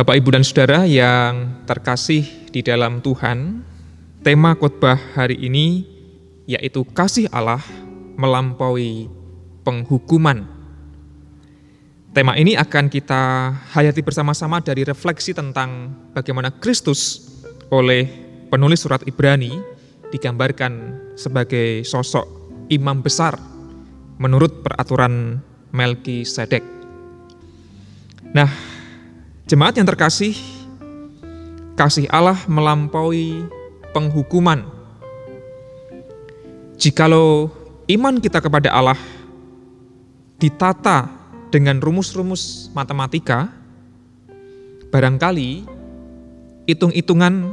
[0.00, 3.60] Bapak, Ibu, dan Saudara yang terkasih di dalam Tuhan,
[4.24, 5.84] tema khotbah hari ini
[6.48, 7.60] yaitu kasih Allah
[8.16, 9.12] melampaui
[9.60, 10.48] penghukuman.
[12.16, 17.28] Tema ini akan kita hayati bersama-sama dari refleksi tentang bagaimana Kristus
[17.68, 18.08] oleh
[18.48, 19.52] penulis surat Ibrani
[20.08, 22.24] digambarkan sebagai sosok
[22.72, 23.36] imam besar
[24.16, 25.44] menurut peraturan
[25.76, 26.64] Melki Sedek.
[28.32, 28.69] Nah,
[29.50, 30.38] jemaat yang terkasih,
[31.74, 33.50] kasih Allah melampaui
[33.90, 34.62] penghukuman.
[36.78, 37.50] Jikalau
[37.90, 38.94] iman kita kepada Allah
[40.38, 41.10] ditata
[41.50, 43.50] dengan rumus-rumus matematika,
[44.94, 45.66] barangkali
[46.70, 47.50] hitung-hitungan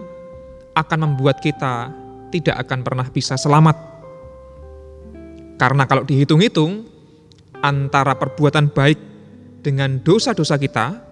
[0.78, 1.90] akan membuat kita
[2.30, 3.74] tidak akan pernah bisa selamat.
[5.58, 6.86] Karena kalau dihitung-hitung,
[7.66, 9.02] antara perbuatan baik
[9.66, 11.07] dengan dosa-dosa kita,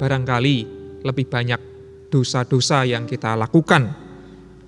[0.00, 0.56] barangkali
[1.04, 1.60] lebih banyak
[2.08, 3.92] dosa-dosa yang kita lakukan,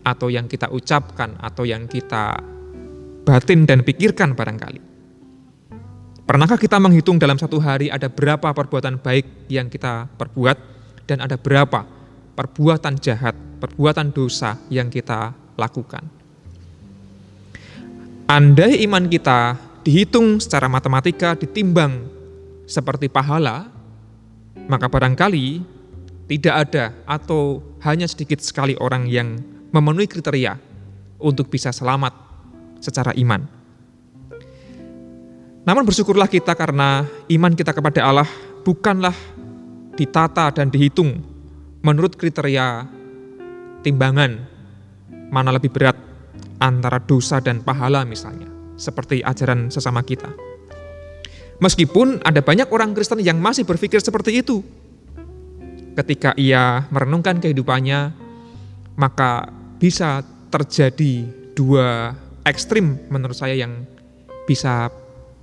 [0.04, 2.36] atau yang kita ucapkan, atau yang kita
[3.24, 4.92] batin dan pikirkan barangkali.
[6.22, 10.56] Pernahkah kita menghitung dalam satu hari ada berapa perbuatan baik yang kita perbuat
[11.08, 11.82] dan ada berapa
[12.38, 16.06] perbuatan jahat, perbuatan dosa yang kita lakukan?
[18.30, 22.06] Andai iman kita dihitung secara matematika, ditimbang
[22.70, 23.68] seperti pahala,
[24.66, 25.46] maka barangkali
[26.30, 29.38] tidak ada atau hanya sedikit sekali orang yang
[29.74, 30.56] memenuhi kriteria
[31.22, 32.14] untuk bisa selamat
[32.82, 33.46] secara iman.
[35.62, 38.28] Namun bersyukurlah kita karena iman kita kepada Allah
[38.66, 39.14] bukanlah
[39.94, 41.22] ditata dan dihitung
[41.82, 42.86] menurut kriteria
[43.86, 44.42] timbangan
[45.30, 45.94] mana lebih berat
[46.62, 48.46] antara dosa dan pahala misalnya,
[48.78, 50.51] seperti ajaran sesama kita.
[51.62, 54.66] Meskipun ada banyak orang Kristen yang masih berpikir seperti itu.
[55.94, 58.10] Ketika ia merenungkan kehidupannya,
[58.98, 59.46] maka
[59.78, 61.22] bisa terjadi
[61.54, 63.86] dua ekstrim menurut saya yang
[64.42, 64.90] bisa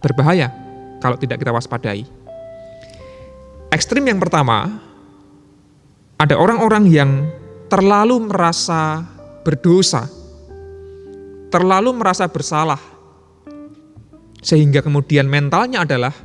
[0.03, 0.51] berbahaya
[0.99, 2.03] kalau tidak kita waspadai.
[3.71, 4.81] Ekstrim yang pertama,
[6.19, 7.11] ada orang-orang yang
[7.71, 9.07] terlalu merasa
[9.47, 10.09] berdosa,
[11.47, 12.81] terlalu merasa bersalah,
[14.39, 16.15] sehingga kemudian mentalnya adalah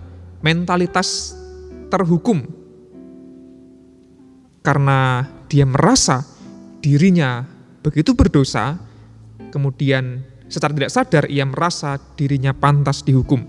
[0.44, 1.34] mentalitas
[1.90, 2.42] terhukum,
[4.64, 6.24] karena dia merasa
[6.80, 7.44] dirinya
[7.84, 8.80] begitu berdosa,
[9.52, 13.44] kemudian secara tidak sadar ia merasa dirinya pantas dihukum.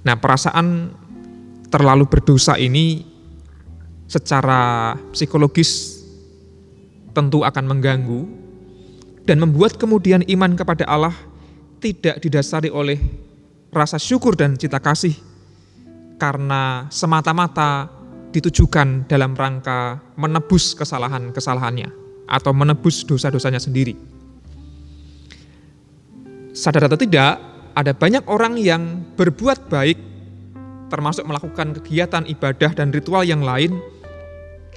[0.00, 0.96] Nah, perasaan
[1.68, 3.04] terlalu berdosa ini
[4.10, 6.02] secara psikologis
[7.14, 8.26] tentu akan mengganggu
[9.28, 11.14] dan membuat kemudian iman kepada Allah
[11.80, 13.00] tidak didasari oleh
[13.72, 15.16] rasa syukur dan cita kasih
[16.20, 17.88] karena semata-mata
[18.30, 21.90] ditujukan dalam rangka menebus kesalahan-kesalahannya
[22.30, 23.96] atau menebus dosa-dosanya sendiri.
[26.54, 27.40] Sadar atau tidak,
[27.74, 29.98] ada banyak orang yang berbuat baik,
[30.92, 33.80] termasuk melakukan kegiatan ibadah dan ritual yang lain,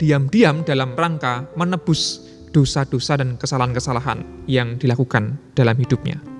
[0.02, 6.33] diam-diam dalam rangka menebus dosa-dosa dan kesalahan-kesalahan yang dilakukan dalam hidupnya.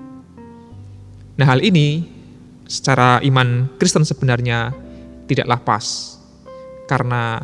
[1.34, 2.06] Nah, hal ini
[2.64, 4.70] secara iman Kristen sebenarnya
[5.26, 6.16] tidaklah pas,
[6.86, 7.42] karena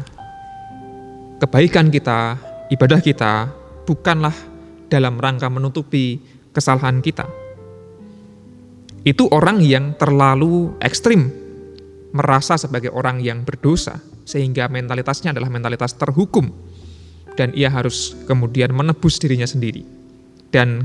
[1.43, 2.39] kebaikan kita,
[2.71, 3.51] ibadah kita,
[3.85, 4.35] bukanlah
[4.87, 6.23] dalam rangka menutupi
[6.55, 7.41] kesalahan kita
[9.01, 11.33] itu orang yang terlalu ekstrim
[12.13, 13.97] merasa sebagai orang yang berdosa
[14.29, 16.53] sehingga mentalitasnya adalah mentalitas terhukum
[17.39, 19.87] dan ia harus kemudian menebus dirinya sendiri.
[20.53, 20.85] Dan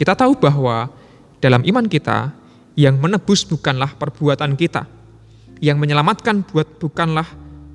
[0.00, 0.90] kita tahu bahwa
[1.38, 2.34] dalam iman kita
[2.78, 4.88] yang menebus bukanlah perbuatan kita,
[5.60, 7.26] yang menyelamatkan buat bukanlah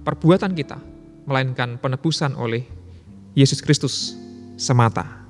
[0.01, 0.77] perbuatan kita,
[1.29, 2.65] melainkan penebusan oleh
[3.37, 4.17] Yesus Kristus
[4.57, 5.27] semata.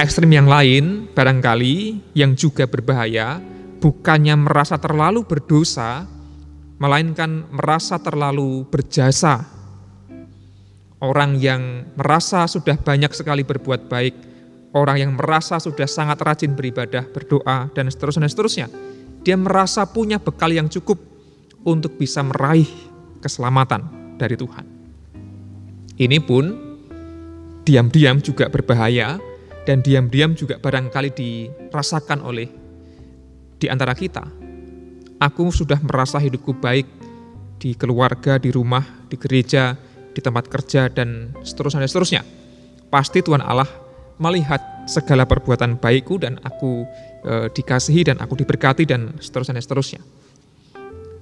[0.00, 3.38] Ekstrim yang lain barangkali yang juga berbahaya
[3.82, 6.08] bukannya merasa terlalu berdosa,
[6.80, 9.44] melainkan merasa terlalu berjasa.
[11.02, 14.31] Orang yang merasa sudah banyak sekali berbuat baik,
[14.72, 18.66] orang yang merasa sudah sangat rajin beribadah, berdoa, dan seterusnya, dan seterusnya.
[19.22, 20.98] Dia merasa punya bekal yang cukup
[21.62, 22.66] untuk bisa meraih
[23.22, 23.86] keselamatan
[24.18, 24.66] dari Tuhan.
[26.00, 26.44] Ini pun
[27.62, 29.20] diam-diam juga berbahaya,
[29.62, 32.50] dan diam-diam juga barangkali dirasakan oleh
[33.62, 34.26] di antara kita.
[35.22, 36.88] Aku sudah merasa hidupku baik
[37.62, 39.78] di keluarga, di rumah, di gereja,
[40.10, 42.22] di tempat kerja, dan seterusnya, dan seterusnya.
[42.90, 43.81] Pasti Tuhan Allah
[44.18, 46.84] melihat segala perbuatan baikku dan aku
[47.22, 50.00] e, dikasihi dan aku diberkati dan seterusnya, dan seterusnya.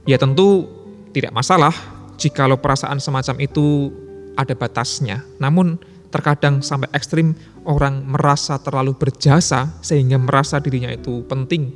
[0.08, 0.66] Ya tentu
[1.12, 1.74] tidak masalah
[2.16, 3.92] jikalau perasaan semacam itu
[4.34, 5.22] ada batasnya.
[5.36, 5.76] Namun
[6.10, 11.70] terkadang sampai ekstrim orang merasa terlalu berjasa sehingga merasa dirinya itu penting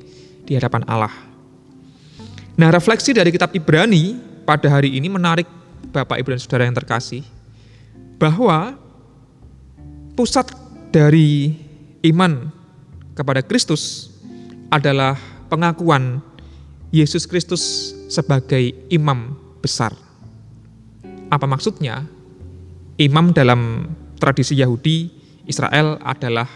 [0.44, 1.12] di hadapan Allah.
[2.54, 5.46] Nah refleksi dari kitab Ibrani pada hari ini menarik
[5.90, 7.22] Bapak Ibu dan Saudara yang terkasih
[8.18, 8.78] bahwa
[10.14, 10.46] pusat
[10.94, 11.50] dari
[12.06, 12.54] iman
[13.18, 14.14] kepada Kristus
[14.70, 15.18] adalah
[15.50, 16.22] pengakuan
[16.94, 19.90] Yesus Kristus sebagai imam besar.
[21.34, 22.06] Apa maksudnya?
[22.94, 23.90] Imam dalam
[24.22, 25.10] tradisi Yahudi
[25.50, 26.46] Israel adalah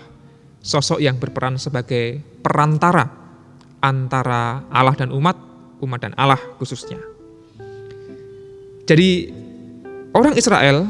[0.62, 3.10] sosok yang berperan sebagai perantara
[3.82, 5.34] antara Allah dan umat,
[5.82, 7.02] umat dan Allah khususnya.
[8.86, 9.34] Jadi
[10.14, 10.86] orang Israel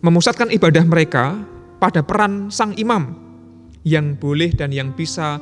[0.00, 1.36] memusatkan ibadah mereka
[1.78, 3.14] pada peran sang imam
[3.86, 5.38] yang boleh dan yang bisa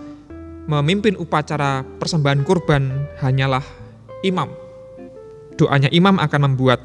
[0.68, 3.64] memimpin upacara persembahan kurban hanyalah
[4.22, 4.50] imam.
[5.56, 6.84] Doanya imam akan membuat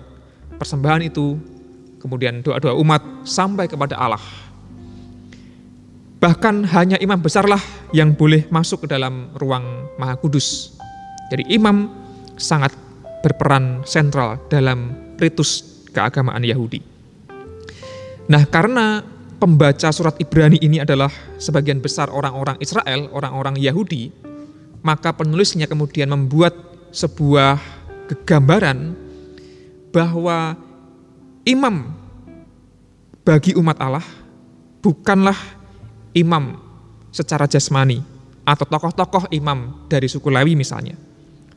[0.55, 1.35] persembahan itu,
[1.99, 4.23] kemudian doa-doa umat sampai kepada Allah.
[6.21, 7.59] Bahkan hanya imam besarlah
[7.91, 10.77] yang boleh masuk ke dalam ruang maha kudus.
[11.33, 11.89] Jadi imam
[12.37, 12.71] sangat
[13.25, 16.79] berperan sentral dalam ritus keagamaan Yahudi.
[18.29, 19.01] Nah karena
[19.41, 21.09] pembaca surat Ibrani ini adalah
[21.41, 24.13] sebagian besar orang-orang Israel, orang-orang Yahudi,
[24.85, 26.53] maka penulisnya kemudian membuat
[26.93, 27.57] sebuah
[28.05, 28.93] kegambaran
[29.89, 30.53] bahwa
[31.41, 31.89] imam
[33.25, 34.05] bagi umat Allah
[34.85, 35.37] bukanlah
[36.13, 36.61] imam
[37.09, 38.05] secara jasmani
[38.45, 40.93] atau tokoh-tokoh imam dari suku Lewi misalnya,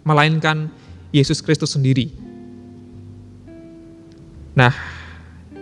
[0.09, 0.73] melainkan
[1.13, 2.09] Yesus Kristus sendiri.
[4.57, 4.73] Nah,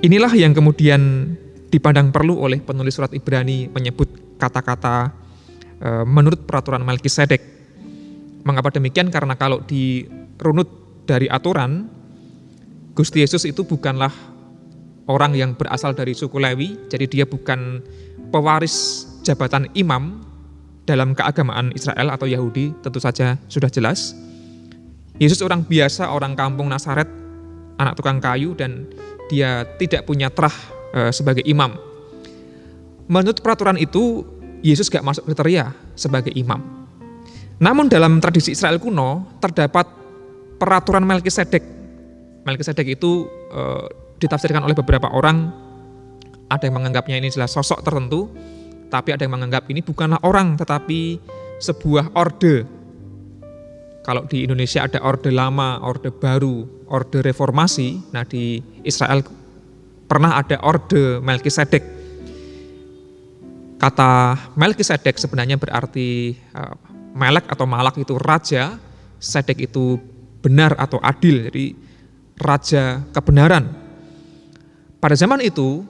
[0.04, 1.34] inilah yang kemudian
[1.72, 5.08] dipandang perlu oleh penulis surat Ibrani menyebut kata-kata
[5.80, 7.40] e, menurut peraturan Melkisedek.
[8.44, 9.08] Mengapa demikian?
[9.08, 10.69] Karena kalau dirunut
[11.08, 11.88] dari aturan,
[12.92, 14.12] Gusti Yesus itu bukanlah
[15.08, 17.80] orang yang berasal dari suku Lewi, jadi dia bukan
[18.28, 20.20] pewaris jabatan imam
[20.84, 24.12] dalam keagamaan Israel atau Yahudi, tentu saja sudah jelas.
[25.16, 27.06] Yesus orang biasa, orang kampung Nasaret,
[27.78, 28.90] anak tukang kayu dan
[29.30, 30.52] dia tidak punya terah
[31.12, 31.72] sebagai imam.
[33.08, 34.24] Menurut peraturan itu,
[34.62, 36.60] Yesus gak masuk kriteria sebagai imam.
[37.62, 39.86] Namun dalam tradisi Israel kuno, terdapat
[40.58, 41.62] peraturan Melkisedek.
[42.42, 43.62] Melkisedek itu e,
[44.18, 45.50] ditafsirkan oleh beberapa orang,
[46.50, 48.30] ada yang menganggapnya ini adalah sosok tertentu,
[48.90, 51.22] tapi ada yang menganggap ini bukanlah orang, tetapi
[51.62, 52.66] sebuah orde.
[54.02, 59.22] Kalau di Indonesia ada orde lama, orde baru, orde reformasi, nah di Israel
[60.12, 61.80] pernah ada orde Melkisedek.
[63.80, 66.76] Kata Melkisedek sebenarnya berarti uh,
[67.16, 68.76] melek atau malak itu raja,
[69.16, 69.96] sedek itu
[70.44, 71.72] benar atau adil, jadi
[72.36, 73.72] raja kebenaran.
[75.00, 75.80] Pada zaman itu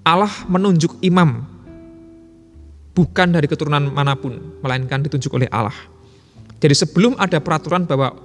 [0.00, 1.44] Allah menunjuk imam
[2.96, 5.76] bukan dari keturunan mana pun, melainkan ditunjuk oleh Allah.
[6.64, 8.16] Jadi sebelum ada peraturan bahwa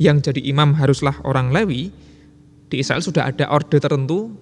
[0.00, 1.92] yang jadi imam haruslah orang Lewi,
[2.68, 4.32] di Israel sudah ada orde tertentu,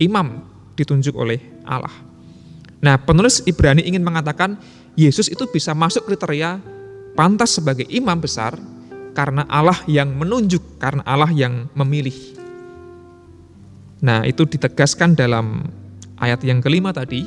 [0.00, 0.44] imam
[0.74, 1.92] ditunjuk oleh Allah.
[2.84, 4.60] Nah, penulis Ibrani ingin mengatakan
[4.96, 6.60] Yesus itu bisa masuk kriteria
[7.16, 8.58] pantas sebagai imam besar
[9.14, 12.14] karena Allah yang menunjuk, karena Allah yang memilih.
[14.04, 15.64] Nah, itu ditegaskan dalam
[16.18, 17.24] ayat yang kelima tadi.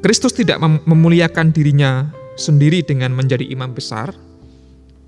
[0.00, 0.56] Kristus tidak
[0.88, 2.08] memuliakan dirinya
[2.40, 4.16] sendiri dengan menjadi imam besar,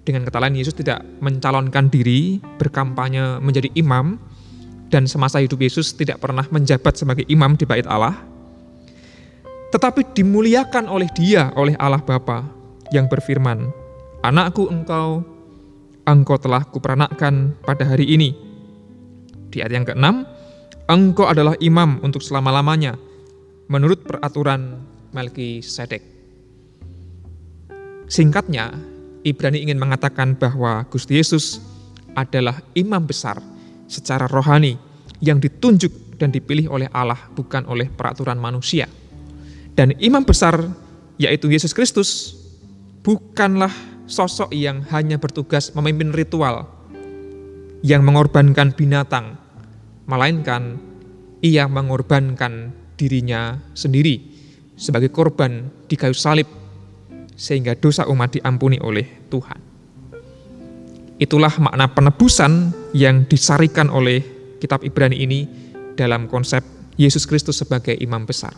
[0.03, 4.19] dengan kata lain, Yesus tidak mencalonkan diri berkampanye menjadi imam,
[4.91, 8.19] dan semasa hidup Yesus tidak pernah menjabat sebagai imam di bait Allah,
[9.73, 12.45] tetapi dimuliakan oleh dia, oleh Allah Bapa
[12.93, 13.73] yang berfirman,
[14.21, 15.25] Anakku engkau,
[16.05, 18.37] engkau telah kupranakkan pada hari ini.
[19.49, 20.29] Di ayat yang keenam,
[20.93, 23.01] engkau adalah imam untuk selama-lamanya,
[23.73, 24.85] menurut peraturan
[25.17, 26.05] Melki Sedek.
[28.13, 28.77] Singkatnya,
[29.23, 31.63] Ibrani ingin mengatakan bahwa Gusti Yesus
[32.19, 33.39] adalah imam besar
[33.87, 34.77] secara rohani
[35.23, 38.91] yang ditunjuk dan dipilih oleh Allah bukan oleh peraturan manusia.
[39.73, 40.59] Dan imam besar
[41.17, 42.35] yaitu Yesus Kristus
[43.07, 43.73] bukanlah
[44.11, 46.67] sosok yang hanya bertugas memimpin ritual
[47.83, 49.39] yang mengorbankan binatang,
[50.07, 50.79] melainkan
[51.43, 54.23] ia mengorbankan dirinya sendiri
[54.79, 56.47] sebagai korban di kayu salib
[57.37, 59.61] sehingga dosa umat diampuni oleh Tuhan.
[61.23, 64.25] Itulah makna penebusan yang disarikan oleh
[64.59, 65.47] kitab Ibrani ini
[65.95, 66.65] dalam konsep
[66.99, 68.53] Yesus Kristus sebagai imam besar.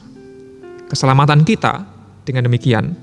[0.89, 1.85] Keselamatan kita
[2.25, 2.97] dengan demikian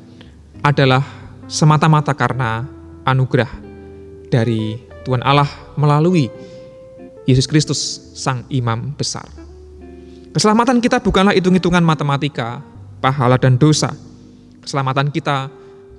[0.65, 1.01] adalah
[1.45, 2.65] semata-mata karena
[3.05, 3.49] anugerah
[4.29, 6.29] dari Tuhan Allah melalui
[7.25, 7.79] Yesus Kristus,
[8.17, 9.29] Sang Imam Besar.
[10.31, 12.63] Keselamatan kita bukanlah hitung-hitungan matematika,
[13.03, 13.93] pahala dan dosa.
[14.63, 15.51] Keselamatan kita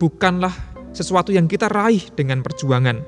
[0.03, 0.51] bukanlah
[0.91, 2.99] sesuatu yang kita raih dengan perjuangan.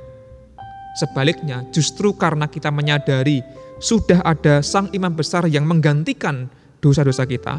[0.94, 3.42] Sebaliknya, justru karena kita menyadari
[3.82, 6.46] sudah ada Sang Imam Besar yang menggantikan
[6.78, 7.58] dosa-dosa kita,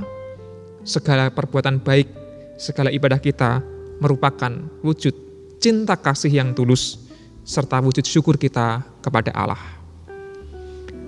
[0.88, 2.08] segala perbuatan baik,
[2.56, 3.60] segala ibadah kita
[4.00, 5.12] merupakan wujud
[5.60, 7.04] cinta kasih yang tulus
[7.44, 9.60] serta wujud syukur kita kepada Allah.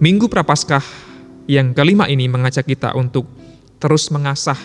[0.03, 0.83] Minggu Prapaskah
[1.47, 3.23] yang kelima ini mengajak kita untuk
[3.79, 4.59] terus mengasah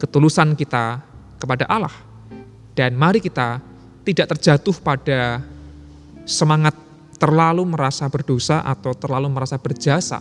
[0.00, 1.04] ketulusan kita
[1.36, 2.13] kepada Allah.
[2.74, 3.62] Dan mari kita
[4.02, 5.40] tidak terjatuh pada
[6.26, 6.74] semangat
[7.16, 10.20] terlalu merasa berdosa atau terlalu merasa berjasa.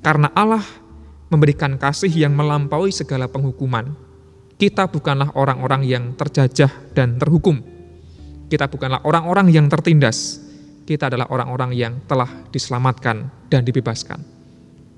[0.00, 0.64] Karena Allah
[1.28, 3.92] memberikan kasih yang melampaui segala penghukuman.
[4.54, 7.58] Kita bukanlah orang-orang yang terjajah dan terhukum.
[8.48, 10.40] Kita bukanlah orang-orang yang tertindas.
[10.84, 14.20] Kita adalah orang-orang yang telah diselamatkan dan dibebaskan.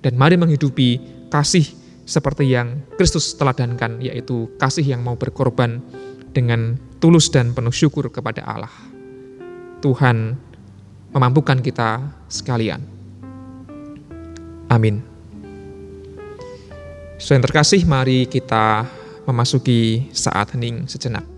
[0.02, 1.00] Dan mari menghidupi
[1.32, 1.66] kasih
[2.06, 5.82] seperti yang Kristus teladankan, yaitu kasih yang mau berkorban
[6.36, 8.72] dengan tulus dan penuh syukur kepada Allah.
[9.80, 10.36] Tuhan
[11.16, 12.84] memampukan kita sekalian.
[14.68, 15.00] Amin.
[17.16, 18.84] Saudara terkasih, mari kita
[19.24, 21.35] memasuki saat hening sejenak.